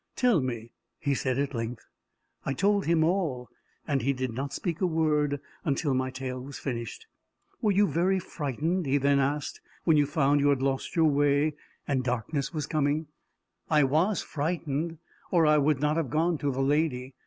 "Tell 0.15 0.41
me," 0.41 0.71
he 0.97 1.13
said 1.13 1.37
at 1.37 1.53
length. 1.53 1.85
I 2.43 2.53
told 2.55 2.87
him 2.87 3.03
all, 3.03 3.49
and 3.87 4.01
he 4.01 4.13
did 4.13 4.33
not 4.33 4.51
speak 4.51 4.81
a 4.81 4.87
word 4.87 5.39
until 5.63 5.93
my 5.93 6.09
tale 6.09 6.39
was 6.41 6.57
finished. 6.57 7.05
"Were 7.61 7.71
you 7.71 7.85
very 7.85 8.17
frightened," 8.17 8.87
he 8.87 8.97
then 8.97 9.19
asked, 9.19 9.61
"when 9.83 9.97
you 9.97 10.07
found 10.07 10.39
you 10.39 10.49
had 10.49 10.59
lost 10.63 10.95
your 10.95 11.05
way, 11.05 11.53
and 11.87 12.03
darkness 12.03 12.51
was 12.51 12.65
coming?" 12.65 13.09
"I 13.69 13.83
was 13.83 14.23
frightened, 14.23 14.97
or 15.29 15.45
I 15.45 15.59
would 15.59 15.79
not 15.79 15.97
have 15.97 16.09
gone 16.09 16.39
to 16.39 16.51
the 16.51 16.61
lady. 16.63 17.13